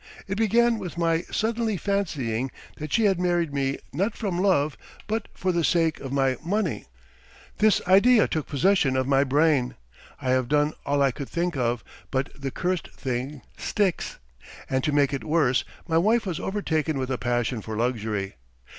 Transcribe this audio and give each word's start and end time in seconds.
It 0.27 0.33
began 0.35 0.79
with 0.79 0.97
my 0.97 1.21
suddenly 1.29 1.77
fancying 1.77 2.49
that 2.77 2.91
she 2.91 3.03
had 3.05 3.19
married 3.19 3.53
me 3.53 3.77
not 3.93 4.17
from 4.17 4.41
love, 4.41 4.75
but 5.05 5.27
for 5.35 5.51
the 5.51 5.63
sake 5.63 5.99
of 5.99 6.11
my 6.11 6.37
money. 6.43 6.85
This 7.59 7.83
idea 7.85 8.27
took 8.27 8.47
possession 8.47 8.97
of 8.97 9.05
my 9.07 9.23
brain. 9.23 9.75
I 10.19 10.31
have 10.31 10.47
done 10.49 10.73
all 10.87 11.03
I 11.03 11.11
could 11.11 11.29
think 11.29 11.55
of, 11.55 11.83
but 12.09 12.31
the 12.35 12.49
cursed 12.49 12.87
thing 12.95 13.43
sticks! 13.57 14.17
And 14.67 14.83
to 14.83 14.91
make 14.91 15.13
it 15.13 15.23
worse 15.23 15.63
my 15.87 15.99
wife 15.99 16.25
was 16.25 16.39
overtaken 16.39 16.97
with 16.97 17.11
a 17.11 17.19
passion 17.19 17.61
for 17.61 17.77
luxury. 17.77 18.37